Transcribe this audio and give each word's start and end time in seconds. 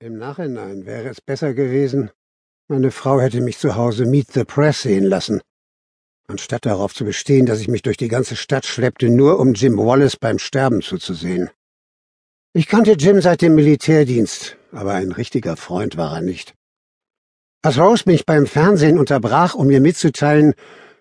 Im 0.00 0.16
Nachhinein 0.16 0.86
wäre 0.86 1.08
es 1.08 1.20
besser 1.20 1.54
gewesen, 1.54 2.12
meine 2.68 2.92
Frau 2.92 3.20
hätte 3.20 3.40
mich 3.40 3.58
zu 3.58 3.74
Hause 3.74 4.06
Meet 4.06 4.30
the 4.32 4.44
Press 4.44 4.82
sehen 4.82 5.02
lassen, 5.02 5.40
anstatt 6.28 6.66
darauf 6.66 6.94
zu 6.94 7.04
bestehen, 7.04 7.46
dass 7.46 7.58
ich 7.58 7.66
mich 7.66 7.82
durch 7.82 7.96
die 7.96 8.06
ganze 8.06 8.36
Stadt 8.36 8.64
schleppte, 8.64 9.08
nur 9.08 9.40
um 9.40 9.54
Jim 9.54 9.76
Wallace 9.76 10.16
beim 10.16 10.38
Sterben 10.38 10.82
zuzusehen. 10.82 11.50
Ich 12.52 12.68
kannte 12.68 12.92
Jim 12.92 13.20
seit 13.20 13.42
dem 13.42 13.56
Militärdienst, 13.56 14.56
aber 14.70 14.92
ein 14.92 15.10
richtiger 15.10 15.56
Freund 15.56 15.96
war 15.96 16.14
er 16.14 16.22
nicht. 16.22 16.54
Als 17.62 17.76
Rose 17.76 18.04
mich 18.06 18.24
beim 18.24 18.46
Fernsehen 18.46 19.00
unterbrach, 19.00 19.56
um 19.56 19.66
mir 19.66 19.80
mitzuteilen, 19.80 20.54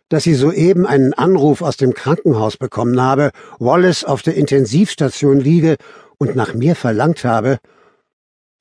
dass 0.10 0.24
sie 0.24 0.34
soeben 0.34 0.88
einen 0.88 1.14
Anruf 1.14 1.62
aus 1.62 1.78
dem 1.78 1.94
Krankenhaus 1.94 2.58
bekommen 2.58 3.00
habe, 3.00 3.30
Wallace 3.60 4.06
auf 4.06 4.24
der 4.24 4.34
Intensivstation 4.34 5.40
liege 5.40 5.76
und 6.18 6.36
nach 6.36 6.56
mir 6.56 6.76
verlangt 6.76 7.24
habe, 7.26 7.60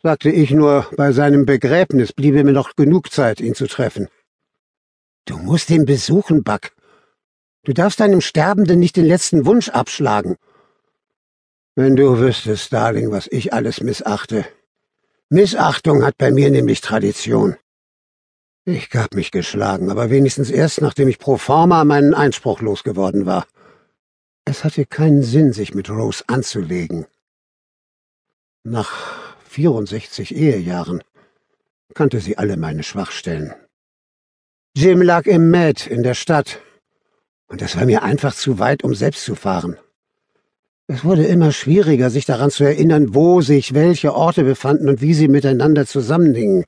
sagte 0.02 0.30
ich 0.30 0.50
nur, 0.50 0.86
bei 0.96 1.12
seinem 1.12 1.46
Begräbnis 1.46 2.12
bliebe 2.12 2.44
mir 2.44 2.52
noch 2.52 2.76
genug 2.76 3.10
Zeit, 3.10 3.40
ihn 3.40 3.54
zu 3.54 3.66
treffen. 3.66 4.08
Du 5.24 5.38
musst 5.38 5.70
ihn 5.70 5.84
besuchen, 5.84 6.44
Buck. 6.44 6.70
Du 7.64 7.72
darfst 7.72 7.98
deinem 7.98 8.20
Sterbenden 8.20 8.78
nicht 8.78 8.96
den 8.96 9.06
letzten 9.06 9.44
Wunsch 9.44 9.68
abschlagen. 9.68 10.36
Wenn 11.74 11.96
du 11.96 12.18
wüsstest, 12.18 12.72
Darling, 12.72 13.10
was 13.10 13.26
ich 13.30 13.52
alles 13.52 13.80
missachte. 13.80 14.46
Missachtung 15.28 16.04
hat 16.04 16.16
bei 16.16 16.30
mir 16.30 16.50
nämlich 16.50 16.80
Tradition. 16.80 17.56
Ich 18.64 18.90
gab 18.90 19.14
mich 19.14 19.32
geschlagen, 19.32 19.90
aber 19.90 20.10
wenigstens 20.10 20.50
erst, 20.50 20.80
nachdem 20.80 21.08
ich 21.08 21.18
pro 21.18 21.36
forma 21.36 21.84
meinen 21.84 22.14
Einspruch 22.14 22.60
losgeworden 22.60 23.26
war. 23.26 23.46
Es 24.44 24.62
hatte 24.62 24.86
keinen 24.86 25.22
Sinn, 25.22 25.52
sich 25.52 25.74
mit 25.74 25.90
Rose 25.90 26.22
anzulegen. 26.28 27.06
Nach 28.62 29.25
64 29.48 30.34
Ehejahren 30.34 31.02
kannte 31.94 32.20
sie 32.20 32.38
alle 32.38 32.56
meine 32.56 32.82
Schwachstellen. 32.82 33.54
Jim 34.76 35.00
lag 35.00 35.26
im 35.26 35.50
Med 35.50 35.86
in 35.86 36.02
der 36.02 36.14
Stadt, 36.14 36.60
und 37.48 37.62
es 37.62 37.76
war 37.76 37.86
mir 37.86 38.02
einfach 38.02 38.34
zu 38.34 38.58
weit, 38.58 38.84
um 38.84 38.94
selbst 38.94 39.24
zu 39.24 39.34
fahren. 39.34 39.78
Es 40.88 41.04
wurde 41.04 41.24
immer 41.24 41.52
schwieriger, 41.52 42.10
sich 42.10 42.26
daran 42.26 42.50
zu 42.50 42.64
erinnern, 42.64 43.14
wo 43.14 43.40
sich 43.40 43.74
welche 43.74 44.14
Orte 44.14 44.44
befanden 44.44 44.88
und 44.88 45.00
wie 45.00 45.14
sie 45.14 45.28
miteinander 45.28 45.86
zusammenhingen. 45.86 46.64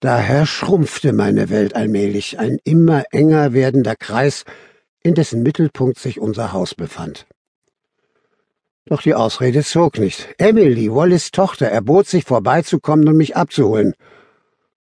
Daher 0.00 0.46
schrumpfte 0.46 1.12
meine 1.12 1.50
Welt 1.50 1.76
allmählich, 1.76 2.38
ein 2.38 2.58
immer 2.64 3.04
enger 3.10 3.52
werdender 3.52 3.96
Kreis, 3.96 4.44
in 5.02 5.14
dessen 5.14 5.42
Mittelpunkt 5.42 5.98
sich 5.98 6.20
unser 6.20 6.52
Haus 6.52 6.74
befand. 6.74 7.26
Doch 8.86 9.02
die 9.02 9.14
Ausrede 9.14 9.62
zog 9.62 9.98
nicht. 9.98 10.28
Emily, 10.38 10.92
Wallis 10.92 11.30
Tochter, 11.30 11.68
erbot 11.68 12.08
sich 12.08 12.24
vorbeizukommen 12.24 13.06
und 13.08 13.16
mich 13.16 13.36
abzuholen, 13.36 13.94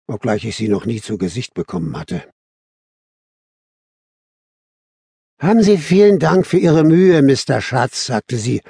obgleich 0.06 0.44
ich 0.44 0.56
sie 0.56 0.68
noch 0.68 0.86
nie 0.86 1.00
zu 1.00 1.18
Gesicht 1.18 1.54
bekommen 1.54 1.98
hatte. 1.98 2.24
Haben 5.38 5.62
Sie 5.62 5.76
vielen 5.76 6.18
Dank 6.18 6.46
für 6.46 6.58
Ihre 6.58 6.84
Mühe, 6.84 7.20
Mr. 7.20 7.60
Schatz, 7.60 8.06
sagte 8.06 8.36
sie, 8.36 8.62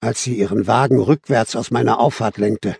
als 0.00 0.22
sie 0.22 0.34
ihren 0.34 0.66
Wagen 0.66 1.00
rückwärts 1.00 1.56
aus 1.56 1.70
meiner 1.70 2.00
Auffahrt 2.00 2.36
lenkte. 2.36 2.76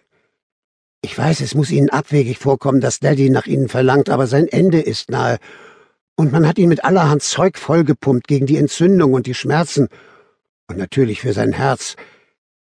Ich 1.02 1.16
weiß, 1.16 1.40
es 1.40 1.54
muss 1.54 1.70
Ihnen 1.70 1.88
abwegig 1.88 2.38
vorkommen, 2.38 2.80
dass 2.80 3.00
Daddy 3.00 3.30
nach 3.30 3.46
Ihnen 3.46 3.68
verlangt, 3.68 4.10
aber 4.10 4.26
sein 4.26 4.48
Ende 4.48 4.80
ist 4.80 5.10
nahe, 5.10 5.38
und 6.14 6.30
man 6.30 6.46
hat 6.46 6.58
ihn 6.58 6.68
mit 6.68 6.84
allerhand 6.84 7.22
Zeug 7.22 7.58
vollgepumpt 7.58 8.28
gegen 8.28 8.46
die 8.46 8.58
Entzündung 8.58 9.12
und 9.14 9.26
die 9.26 9.34
Schmerzen, 9.34 9.88
und 10.72 10.78
natürlich 10.78 11.20
für 11.20 11.34
sein 11.34 11.52
Herz. 11.52 11.96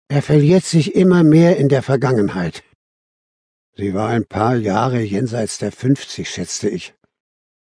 Er 0.09 0.21
verliert 0.21 0.65
sich 0.65 0.95
immer 0.95 1.23
mehr 1.23 1.55
in 1.57 1.69
der 1.69 1.81
Vergangenheit. 1.81 2.63
Sie 3.77 3.93
war 3.93 4.09
ein 4.09 4.25
paar 4.25 4.57
Jahre 4.57 4.99
jenseits 4.99 5.57
der 5.59 5.71
fünfzig, 5.71 6.29
schätzte 6.29 6.67
ich. 6.69 6.93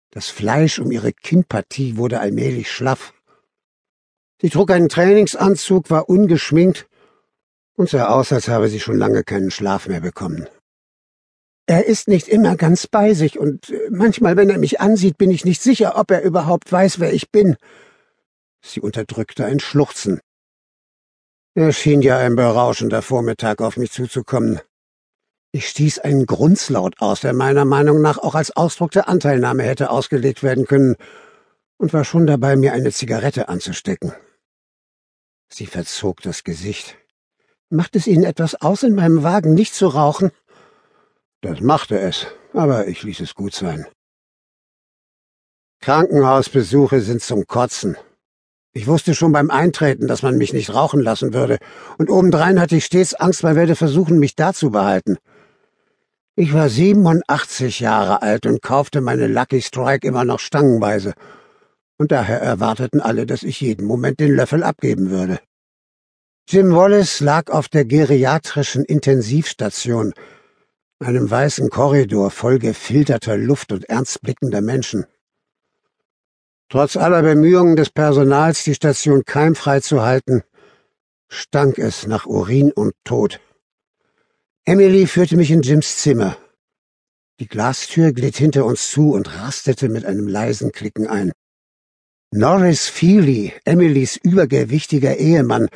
Das 0.09 0.29
Fleisch 0.29 0.79
um 0.79 0.89
ihre 0.89 1.11
Kinnpartie 1.11 1.97
wurde 1.97 2.21
allmählich 2.21 2.71
schlaff. 2.71 3.13
Sie 4.41 4.49
trug 4.49 4.71
einen 4.71 4.87
Trainingsanzug, 4.87 5.89
war 5.89 6.07
ungeschminkt 6.07 6.87
und 7.75 7.89
sah 7.89 8.07
aus, 8.07 8.31
als 8.31 8.47
habe 8.47 8.69
sie 8.69 8.79
schon 8.79 8.97
lange 8.97 9.23
keinen 9.23 9.51
Schlaf 9.51 9.87
mehr 9.87 9.99
bekommen. 9.99 10.47
Er 11.65 11.85
ist 11.85 12.07
nicht 12.07 12.29
immer 12.29 12.55
ganz 12.55 12.87
bei 12.87 13.13
sich, 13.13 13.37
und 13.37 13.69
äh, 13.69 13.89
manchmal, 13.91 14.37
wenn 14.37 14.49
er 14.49 14.57
mich 14.57 14.79
ansieht, 14.79 15.17
bin 15.17 15.29
ich 15.31 15.43
nicht 15.43 15.61
sicher, 15.61 15.97
ob 15.97 16.09
er 16.11 16.21
überhaupt 16.21 16.71
weiß, 16.71 17.01
wer 17.01 17.11
ich 17.11 17.29
bin. 17.31 17.57
Sie 18.61 18.79
unterdrückte 18.79 19.45
ein 19.45 19.59
Schluchzen. 19.59 20.21
Er 21.57 21.73
schien 21.73 22.03
ja 22.03 22.19
ein 22.19 22.35
berauschender 22.35 23.01
Vormittag 23.01 23.63
auf 23.63 23.77
mich 23.77 23.91
zuzukommen. 23.91 24.61
Ich 25.51 25.67
stieß 25.67 25.97
einen 25.97 26.27
Grunzlaut 26.27 27.01
aus, 27.01 27.21
der 27.21 27.33
meiner 27.33 27.65
Meinung 27.65 27.99
nach 27.99 28.19
auch 28.19 28.35
als 28.35 28.55
Ausdruck 28.55 28.91
der 28.91 29.09
Anteilnahme 29.09 29.63
hätte 29.63 29.89
ausgelegt 29.89 30.43
werden 30.43 30.67
können, 30.67 30.97
und 31.77 31.93
war 31.93 32.05
schon 32.05 32.27
dabei, 32.27 32.55
mir 32.55 32.73
eine 32.73 32.91
Zigarette 32.91 33.49
anzustecken. 33.49 34.13
Sie 35.49 35.65
verzog 35.65 36.21
das 36.21 36.43
Gesicht. 36.43 36.95
Macht 37.71 37.95
es 37.95 38.05
Ihnen 38.05 38.23
etwas 38.23 38.53
aus, 38.61 38.83
in 38.83 38.93
meinem 38.93 39.23
Wagen 39.23 39.55
nicht 39.55 39.73
zu 39.73 39.87
rauchen? 39.87 40.29
Das 41.41 41.59
machte 41.59 41.97
es, 41.97 42.27
aber 42.53 42.87
ich 42.87 43.01
ließ 43.01 43.19
es 43.21 43.33
gut 43.33 43.55
sein. 43.55 43.87
Krankenhausbesuche 45.81 47.01
sind 47.01 47.23
zum 47.23 47.47
Kotzen. 47.47 47.97
Ich 48.77 48.85
wusste 48.85 49.15
schon 49.15 49.31
beim 49.31 49.49
Eintreten, 49.49 50.05
dass 50.05 50.21
man 50.21 50.37
mich 50.37 50.53
nicht 50.53 50.71
rauchen 50.71 51.01
lassen 51.01 51.33
würde, 51.33 51.57
und 51.97 52.11
obendrein 52.11 52.61
hatte 52.61 52.75
ich 52.75 52.85
stets 52.85 53.15
Angst, 53.15 53.41
man 53.41 53.55
werde 53.55 53.75
versuchen, 53.75 54.19
mich 54.19 54.35
da 54.35 54.53
zu 54.53 54.69
behalten. 54.69 55.17
Ich 56.35 56.53
war 56.53 56.69
87 56.69 57.79
Jahre 57.79 58.21
alt 58.21 58.45
und 58.45 58.61
kaufte 58.61 59.01
meine 59.01 59.25
Lucky 59.25 59.63
Strike 59.63 60.07
immer 60.07 60.25
noch 60.25 60.39
stangenweise, 60.39 61.15
und 61.97 62.11
daher 62.11 62.39
erwarteten 62.39 63.01
alle, 63.01 63.25
dass 63.25 63.41
ich 63.41 63.61
jeden 63.61 63.87
Moment 63.87 64.19
den 64.19 64.35
Löffel 64.35 64.61
abgeben 64.61 65.09
würde. 65.09 65.39
Jim 66.47 66.75
Wallace 66.75 67.19
lag 67.19 67.49
auf 67.49 67.69
der 67.69 67.83
geriatrischen 67.83 68.85
Intensivstation, 68.85 70.13
einem 70.99 71.27
weißen 71.31 71.71
Korridor 71.71 72.29
voll 72.29 72.59
gefilterter 72.59 73.37
Luft 73.37 73.71
und 73.71 73.89
ernstblickender 73.89 74.61
Menschen. 74.61 75.07
Trotz 76.69 76.97
aller 76.97 77.21
Bemühungen 77.21 77.77
des 77.77 77.89
Personals, 77.89 78.65
die 78.65 78.75
Station 78.75 79.23
keimfrei 79.23 79.79
zu 79.79 80.01
halten, 80.01 80.43
stank 81.29 81.77
es 81.77 82.07
nach 82.07 82.25
Urin 82.25 82.73
und 82.73 82.93
Tod. 83.05 83.39
Emily 84.65 85.07
führte 85.07 85.37
mich 85.37 85.49
in 85.49 85.61
Jims 85.61 85.97
Zimmer. 85.97 86.37
Die 87.39 87.47
Glastür 87.47 88.11
glitt 88.11 88.35
hinter 88.35 88.65
uns 88.65 88.91
zu 88.91 89.11
und 89.11 89.33
rastete 89.33 89.87
mit 89.87 90.03
einem 90.03 90.27
leisen 90.27 90.73
Klicken 90.73 91.07
ein. 91.07 91.31
Norris 92.31 92.87
Feely, 92.87 93.53
Emilys 93.63 94.17
übergewichtiger 94.17 95.15
Ehemann, 95.15 95.69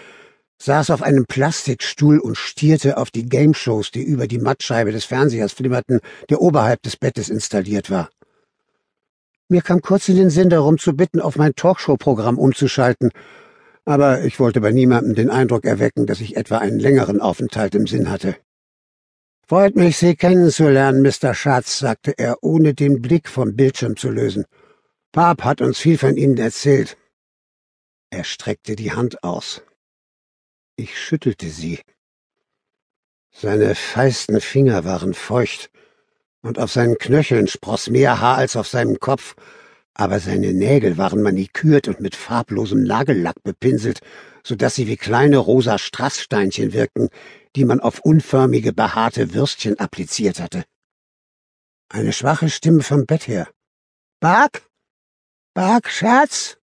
saß 0.62 0.90
auf 0.90 1.04
einem 1.04 1.26
Plastikstuhl 1.26 2.20
und 2.20 2.38
stierte 2.38 2.98
auf 2.98 3.12
die 3.12 3.30
Gameshows, 3.30 3.92
die 3.92 4.04
über 4.04 4.28
die 4.28 4.40
Mattscheibe 4.40 4.92
des 4.92 5.06
Fernsehers 5.06 5.54
flimmerten, 5.54 6.02
der 6.30 6.42
oberhalb 6.42 6.82
des 6.82 6.98
Bettes 6.98 7.30
installiert 7.30 7.90
war. 7.90 8.10
Mir 9.52 9.62
kam 9.62 9.82
kurz 9.82 10.08
in 10.08 10.16
den 10.16 10.30
Sinn 10.30 10.50
darum 10.50 10.78
zu 10.78 10.96
bitten, 10.96 11.20
auf 11.20 11.36
mein 11.36 11.54
Talkshow-Programm 11.54 12.40
umzuschalten, 12.40 13.12
aber 13.84 14.24
ich 14.24 14.40
wollte 14.40 14.62
bei 14.62 14.72
niemandem 14.72 15.14
den 15.14 15.30
Eindruck 15.30 15.66
erwecken, 15.66 16.06
dass 16.06 16.22
ich 16.22 16.38
etwa 16.38 16.60
einen 16.60 16.80
längeren 16.80 17.20
Aufenthalt 17.20 17.76
im 17.76 17.86
Sinn 17.86 18.10
hatte. 18.10 18.38
Freut 19.46 19.76
mich, 19.76 19.98
Sie 19.98 20.16
kennenzulernen, 20.16 21.02
Mr. 21.02 21.34
Schatz, 21.34 21.80
sagte 21.80 22.14
er, 22.18 22.38
ohne 22.42 22.74
den 22.74 23.02
Blick 23.02 23.28
vom 23.28 23.58
Bildschirm 23.58 23.98
zu 23.98 24.10
lösen. 24.10 24.46
Pap 25.12 25.44
hat 25.44 25.60
uns 25.60 25.80
viel 25.80 25.98
von 25.98 26.16
Ihnen 26.16 26.38
erzählt. 26.38 26.96
Er 28.10 28.24
streckte 28.24 28.78
die 28.78 28.94
Hand 28.94 29.22
aus. 29.22 29.64
Ich 30.78 30.98
schüttelte 30.98 31.50
sie. 31.50 31.82
Seine 33.32 33.76
feisten 33.76 34.40
Finger 34.40 34.86
waren 34.86 35.14
feucht, 35.14 35.71
und 36.42 36.60
auf 36.60 36.72
seinen 36.72 36.98
Knöcheln 36.98 37.48
spross 37.48 37.90
mehr 37.90 38.20
Haar 38.20 38.38
als 38.38 38.56
auf 38.56 38.68
seinem 38.68 39.00
Kopf, 39.00 39.36
aber 39.94 40.20
seine 40.20 40.54
Nägel 40.54 40.98
waren 40.98 41.22
manikürt 41.22 41.88
und 41.88 42.00
mit 42.00 42.16
farblosem 42.16 42.84
Nagellack 42.84 43.44
bepinselt, 43.44 44.00
so 44.44 44.56
dass 44.56 44.76
sie 44.76 44.88
wie 44.88 44.98
kleine 44.98 45.38
rosa 45.38 45.78
Strasssteinchen 45.78 46.74
wirkten, 46.74 47.10
die 47.56 47.66
man 47.66 47.80
auf 47.80 48.00
unförmige, 48.00 48.74
behaarte 48.74 49.34
Würstchen 49.34 49.80
appliziert 49.80 50.40
hatte. 50.40 50.64
Eine 51.90 52.14
schwache 52.14 52.50
Stimme 52.50 52.84
vom 52.84 53.06
Bett 53.06 53.28
her. 53.28 53.50
Bark? 54.20 54.64
Bark, 55.54 55.90
Schatz? 55.90 56.58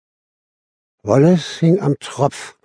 Wallace 1.04 1.60
hing 1.60 1.80
am 1.80 1.96
Tropf, 2.00 2.58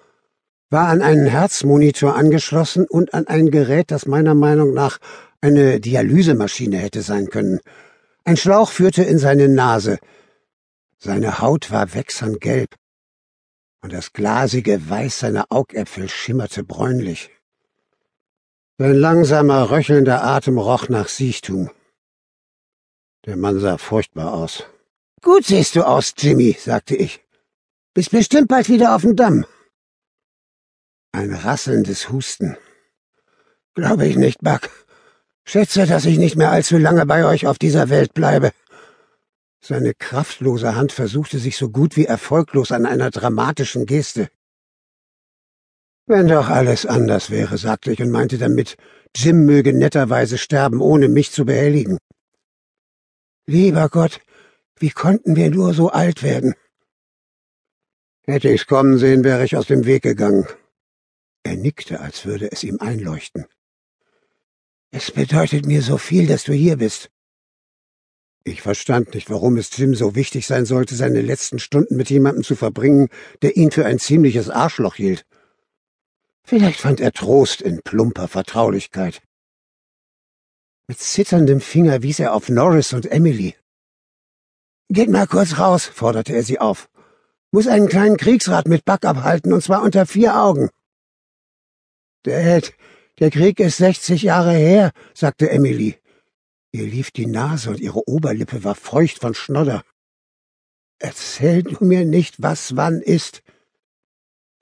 war 0.70 0.88
an 0.88 1.03
einen 1.03 1.26
Herzmonitor 1.26 2.17
angeschlossen 2.17 2.87
und 2.87 3.15
an 3.15 3.26
ein 3.26 3.50
Gerät, 3.50 3.91
das 3.91 4.06
meiner 4.06 4.35
Meinung 4.35 4.73
nach 4.73 4.99
eine 5.43 5.81
Dialysemaschine 5.81 6.79
hätte 6.79 7.03
sein 7.03 7.29
können. 7.29 7.61
Ein 8.25 8.37
Schlauch 8.37 8.71
führte 8.71 9.03
in 9.03 9.19
seine 9.19 9.49
Nase. 9.49 9.99
Seine 10.99 11.41
Haut 11.41 11.71
war 11.73 11.94
wächsern 11.94 12.39
gelb, 12.39 12.77
und 13.83 13.93
das 13.93 14.12
glasige 14.12 14.89
Weiß 14.89 15.19
seiner 15.19 15.47
Augäpfel 15.50 16.09
schimmerte 16.09 16.62
bräunlich. 16.62 17.31
Sein 18.79 18.94
langsamer, 18.94 19.71
röchelnder 19.71 20.23
Atem 20.23 20.59
roch 20.59 20.89
nach 20.89 21.09
Siechtum. 21.09 21.71
Der 23.27 23.37
Mann 23.37 23.59
sah 23.59 23.79
furchtbar 23.79 24.33
aus. 24.33 24.65
Gut 25.21 25.44
siehst 25.44 25.75
du 25.75 25.83
aus, 25.83 26.15
Jimmy, 26.17 26.56
sagte 26.59 26.97
ich. 26.97 27.25
Bist 27.94 28.12
bestimmt 28.12 28.49
bald 28.49 28.69
wieder 28.69 28.94
auf 28.94 29.03
dem 29.03 29.17
Damm. 29.17 29.44
Ein 31.12 31.35
rasselndes 31.35 32.11
Husten. 32.11 32.56
Glaube 33.75 34.06
ich 34.06 34.17
nicht, 34.17 34.41
Buck. 34.41 34.71
Schätze, 35.44 35.87
dass 35.87 36.05
ich 36.05 36.19
nicht 36.19 36.37
mehr 36.37 36.50
allzu 36.50 36.79
lange 36.79 37.06
bei 37.06 37.25
euch 37.25 37.47
auf 37.47 37.59
dieser 37.59 37.89
Welt 37.89 38.15
bleibe. 38.15 38.53
Seine 39.61 39.94
kraftlose 39.94 40.75
Hand 40.75 40.93
versuchte 40.93 41.39
sich 41.39 41.56
so 41.56 41.69
gut 41.69 41.97
wie 41.97 42.06
erfolglos 42.06 42.73
an 42.73 42.87
einer 42.87 43.11
dramatischen 43.11 43.87
Geste. 43.87 44.29
Wenn 46.06 46.27
doch 46.27 46.49
alles 46.49 46.85
anders 46.85 47.31
wäre, 47.31 47.59
sagte 47.59 47.93
ich 47.93 48.03
und 48.03 48.11
meinte 48.11 48.39
damit, 48.39 48.77
Jim 49.15 49.44
möge 49.44 49.73
netterweise 49.73 50.37
sterben, 50.39 50.81
ohne 50.81 51.09
mich 51.09 51.31
zu 51.31 51.44
behelligen. 51.44 51.99
Lieber 53.47 53.89
Gott, 53.89 54.21
wie 54.79 54.91
konnten 54.91 55.37
wir 55.37 55.50
nur 55.50 55.75
so 55.75 55.91
alt 55.91 56.23
werden? 56.23 56.55
Hätte 58.25 58.49
ich's 58.49 58.67
kommen 58.67 58.99
sehen, 58.99 59.25
wäre 59.25 59.44
ich 59.44 59.56
aus 59.56 59.67
dem 59.67 59.85
Weg 59.85 60.03
gegangen. 60.03 60.47
Er 61.44 61.56
nickte, 61.56 62.00
als 62.00 62.25
würde 62.25 62.50
es 62.50 62.62
ihm 62.65 62.79
einleuchten. 62.81 63.47
Es 64.94 65.11
bedeutet 65.11 65.65
mir 65.65 65.81
so 65.81 65.97
viel, 65.97 66.27
dass 66.27 66.44
du 66.44 66.53
hier 66.53 66.77
bist. 66.77 67.11
Ich 68.44 68.61
verstand 68.61 69.15
nicht, 69.15 69.31
warum 69.31 69.56
es 69.56 69.75
Jim 69.75 69.94
so 69.94 70.15
wichtig 70.15 70.47
sein 70.47 70.67
sollte, 70.67 70.94
seine 70.94 71.23
letzten 71.23 71.59
Stunden 71.59 71.97
mit 71.97 72.11
jemandem 72.11 72.44
zu 72.44 72.56
verbringen, 72.56 73.09
der 73.41 73.56
ihn 73.56 73.71
für 73.71 73.87
ein 73.87 73.99
ziemliches 73.99 74.50
Arschloch 74.50 74.97
hielt. 74.97 75.25
Vielleicht 76.44 76.81
fand 76.81 77.00
er 77.00 77.12
Trost 77.12 77.62
in 77.62 77.81
plumper 77.83 78.29
Vertraulichkeit. 78.29 79.23
Mit 80.89 80.99
zitterndem 80.99 81.62
Finger 81.62 82.03
wies 82.03 82.21
er 82.21 82.35
auf 82.35 82.50
Norris 82.50 82.93
und 82.93 83.06
Emily. 83.06 83.56
Geht 84.91 85.09
mal 85.09 85.27
kurz 85.27 85.59
raus, 85.59 85.87
forderte 85.87 86.35
er 86.35 86.43
sie 86.43 86.59
auf. 86.59 86.91
Muss 87.50 87.67
einen 87.67 87.89
kleinen 87.89 88.19
Kriegsrat 88.19 88.69
mit 88.69 88.85
Buck 88.85 89.06
abhalten, 89.06 89.55
und 89.55 89.62
zwar 89.62 89.83
unter 89.83 90.05
vier 90.05 90.37
Augen. 90.37 90.69
Dad, 92.25 92.75
der 93.19 93.31
Krieg 93.31 93.61
ist 93.61 93.76
sechzig 93.76 94.23
Jahre 94.23 94.53
her, 94.53 94.93
sagte 95.14 95.50
Emily. 95.50 95.99
Ihr 96.73 96.87
lief 96.87 97.11
die 97.11 97.26
Nase 97.26 97.70
und 97.70 97.81
ihre 97.81 98.09
Oberlippe 98.09 98.64
war 98.64 98.75
feucht 98.75 99.20
von 99.20 99.35
Schnodder. 99.35 99.85
Erzähl 100.99 101.62
du 101.62 101.85
mir 101.85 102.05
nicht, 102.05 102.43
was 102.43 102.76
wann 102.76 103.03
ist. 103.03 103.43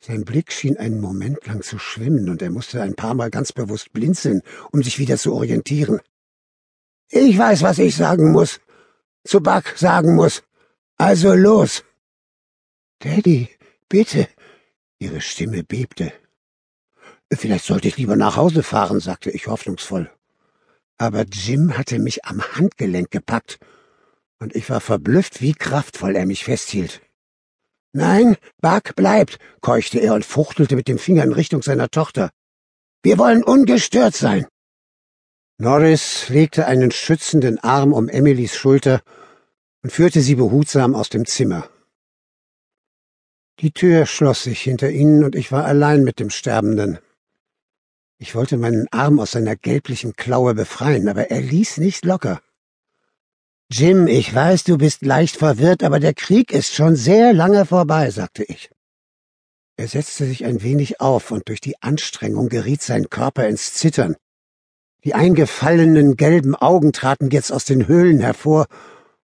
Sein 0.02 0.25
Blick 0.25 0.50
schien 0.50 0.79
einen 0.79 1.00
Moment 1.00 1.47
lang 1.47 1.62
zu 1.62 1.79
schwimmen, 1.79 2.31
und 2.31 2.41
er 2.41 2.50
musste 2.50 2.82
ein 2.82 2.94
paar 2.94 3.14
Mal 3.14 3.31
ganz 3.31 3.52
bewusst 3.52 3.93
blinzeln, 3.93 4.43
um 4.73 4.82
sich 4.82 4.99
wieder 4.99 5.19
zu 5.19 5.35
orientieren. 5.35 6.00
Ich 7.11 7.37
weiß, 7.37 7.62
was 7.62 7.79
ich 7.79 7.94
sagen 7.94 8.32
muss. 8.32 8.61
Zu 9.25 9.41
Buck 9.43 9.75
sagen 9.76 10.14
muss. 10.14 10.43
Also 10.96 11.35
los. 11.35 11.85
Daddy, 13.00 13.49
bitte. 13.88 14.29
Ihre 14.99 15.20
Stimme 15.20 15.62
bebte. 15.62 16.12
Vielleicht 17.32 17.65
sollte 17.65 17.88
ich 17.88 17.97
lieber 17.97 18.17
nach 18.17 18.37
Hause 18.37 18.62
fahren, 18.62 19.00
sagte 19.00 19.31
ich 19.31 19.47
hoffnungsvoll 19.47 20.11
aber 21.00 21.25
Jim 21.25 21.79
hatte 21.79 21.99
mich 21.99 22.27
am 22.27 22.43
Handgelenk 22.43 23.11
gepackt, 23.11 23.59
und 24.38 24.55
ich 24.55 24.69
war 24.69 24.81
verblüfft, 24.81 25.41
wie 25.41 25.55
kraftvoll 25.55 26.15
er 26.15 26.27
mich 26.27 26.44
festhielt. 26.44 27.00
Nein, 27.93 28.37
Buck 28.61 28.94
bleibt, 28.97 29.38
keuchte 29.62 29.99
er 29.99 30.15
und 30.15 30.27
fuchtelte 30.27 30.77
mit 30.77 30.88
dem 30.88 30.99
Finger 30.99 31.25
in 31.25 31.32
Richtung 31.32 31.62
seiner 31.62 31.88
Tochter. 31.88 32.31
Wir 33.03 33.17
wollen 33.17 33.43
ungestört 33.43 34.15
sein. 34.15 34.47
Norris 35.56 36.29
legte 36.29 36.67
einen 36.67 36.91
schützenden 36.91 37.59
Arm 37.59 37.94
um 37.94 38.11
Emilys 38.11 38.55
Schulter 38.55 39.00
und 39.82 39.91
führte 39.91 40.21
sie 40.21 40.35
behutsam 40.35 40.94
aus 40.94 41.09
dem 41.09 41.25
Zimmer. 41.25 41.71
Die 43.61 43.73
Tür 43.73 44.05
schloss 44.05 44.43
sich 44.43 44.61
hinter 44.61 44.91
ihnen 44.91 45.25
und 45.25 45.35
ich 45.35 45.50
war 45.50 45.65
allein 45.65 46.05
mit 46.05 46.21
dem 46.21 46.29
Sterbenden. 46.29 46.99
Ich 48.22 48.34
wollte 48.34 48.58
meinen 48.58 48.87
Arm 48.90 49.19
aus 49.19 49.31
seiner 49.31 49.56
gelblichen 49.56 50.12
Klaue 50.12 50.55
befreien, 50.55 51.08
aber 51.08 51.31
er 51.31 51.40
ließ 51.40 51.78
nicht 51.78 52.05
locker. 52.05 52.43
Jim, 53.72 54.06
ich 54.08 54.34
weiß, 54.34 54.64
du 54.64 54.76
bist 54.76 55.00
leicht 55.00 55.37
verwirrt, 55.37 55.82
aber 55.82 56.00
der 56.00 56.12
Krieg 56.12 56.52
ist 56.52 56.75
schon 56.75 56.96
sehr 56.96 57.32
lange 57.32 57.64
vorbei, 57.64 58.11
sagte 58.11 58.44
ich. 58.44 58.70
Er 59.78 59.88
setzte 59.88 60.26
sich 60.26 60.44
ein 60.44 60.62
wenig 60.62 61.00
auf, 61.00 61.31
und 61.31 61.49
durch 61.49 61.62
die 61.62 61.81
Anstrengung 61.81 62.50
geriet 62.50 62.82
sein 62.82 63.08
Körper 63.08 63.49
ins 63.49 63.72
Zittern. 63.72 64.17
Die 65.02 65.14
eingefallenen 65.14 66.19
gelben 66.19 66.55
Augen 66.55 66.93
traten 66.93 67.31
jetzt 67.31 67.50
aus 67.50 67.64
den 67.64 67.88
Höhlen 67.88 68.20
hervor, 68.20 68.67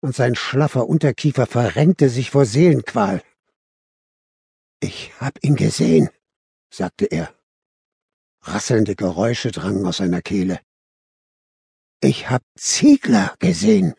und 0.00 0.16
sein 0.16 0.34
schlaffer 0.34 0.88
Unterkiefer 0.88 1.46
verrenkte 1.46 2.08
sich 2.08 2.32
vor 2.32 2.44
Seelenqual. 2.44 3.22
Ich 4.80 5.12
hab 5.20 5.44
ihn 5.44 5.54
gesehen, 5.54 6.10
sagte 6.70 7.04
er. 7.04 7.32
Rasselnde 8.42 8.96
Geräusche 8.96 9.50
drangen 9.50 9.84
aus 9.86 9.98
seiner 9.98 10.22
Kehle. 10.22 10.60
Ich 12.00 12.30
hab 12.30 12.42
Ziegler 12.56 13.34
gesehen. 13.38 13.94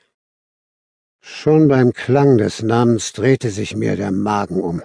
Schon 1.20 1.68
beim 1.68 1.94
Klang 1.94 2.38
des 2.38 2.64
Namens 2.64 3.14
drehte 3.14 3.52
sich 3.52 3.76
mir 3.76 3.96
der 3.96 4.12
Magen 4.12 4.60
um. 4.60 4.82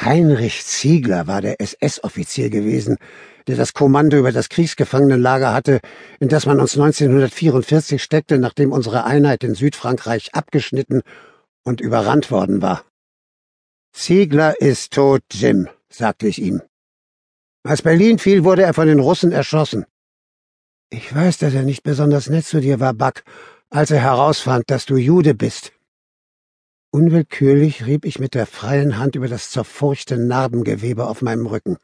Heinrich 0.00 0.64
Ziegler 0.64 1.28
war 1.28 1.40
der 1.40 1.60
SS-Offizier 1.60 2.50
gewesen, 2.50 2.96
der 3.46 3.56
das 3.56 3.74
Kommando 3.74 4.16
über 4.18 4.32
das 4.32 4.48
Kriegsgefangenenlager 4.48 5.52
hatte, 5.52 5.80
in 6.18 6.28
das 6.28 6.46
man 6.46 6.58
uns 6.58 6.74
1944 6.74 8.02
steckte, 8.02 8.38
nachdem 8.38 8.72
unsere 8.72 9.04
Einheit 9.04 9.44
in 9.44 9.54
Südfrankreich 9.54 10.34
abgeschnitten 10.34 11.02
und 11.62 11.80
überrannt 11.80 12.32
worden 12.32 12.60
war. 12.60 12.84
Ziegler 13.92 14.60
ist 14.60 14.94
tot, 14.94 15.22
Jim, 15.30 15.68
sagte 15.88 16.26
ich 16.26 16.42
ihm. 16.42 16.62
Als 17.66 17.80
Berlin 17.80 18.18
fiel, 18.18 18.44
wurde 18.44 18.62
er 18.62 18.74
von 18.74 18.86
den 18.86 19.00
Russen 19.00 19.32
erschossen. 19.32 19.86
Ich 20.90 21.14
weiß, 21.14 21.38
dass 21.38 21.54
er 21.54 21.62
nicht 21.62 21.82
besonders 21.82 22.28
nett 22.28 22.44
zu 22.44 22.60
dir 22.60 22.78
war, 22.78 22.92
Buck, 22.92 23.24
als 23.70 23.90
er 23.90 24.00
herausfand, 24.00 24.64
dass 24.70 24.84
du 24.84 24.96
Jude 24.96 25.34
bist. 25.34 25.72
Unwillkürlich 26.90 27.86
rieb 27.86 28.04
ich 28.04 28.18
mit 28.18 28.34
der 28.34 28.46
freien 28.46 28.98
Hand 28.98 29.16
über 29.16 29.28
das 29.28 29.50
zerfurchte 29.50 30.18
Narbengewebe 30.18 31.06
auf 31.06 31.22
meinem 31.22 31.46
Rücken. 31.46 31.78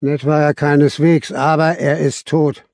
Nett 0.00 0.26
war 0.26 0.42
er 0.42 0.52
keineswegs, 0.52 1.32
aber 1.32 1.78
er 1.78 1.98
ist 1.98 2.28
tot. 2.28 2.66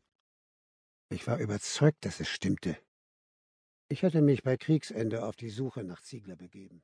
Ich 1.09 1.27
war 1.29 1.39
überzeugt, 1.39 2.05
dass 2.05 2.19
es 2.19 2.29
stimmte. 2.29 2.77
Ich 3.89 4.03
hatte 4.03 4.23
mich 4.23 4.43
bei 4.43 4.57
Kriegsende 4.57 5.25
auf 5.25 5.37
die 5.37 5.51
Suche 5.51 5.85
nach 5.85 6.03
Ziegler 6.03 6.35
begeben. 6.35 6.83